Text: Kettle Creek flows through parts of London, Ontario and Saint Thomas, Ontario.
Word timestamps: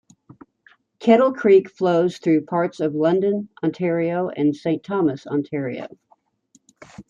Kettle 0.97 1.31
Creek 1.31 1.69
flows 1.69 2.17
through 2.17 2.45
parts 2.45 2.79
of 2.79 2.95
London, 2.95 3.49
Ontario 3.63 4.29
and 4.29 4.55
Saint 4.55 4.83
Thomas, 4.83 5.27
Ontario. 5.27 5.85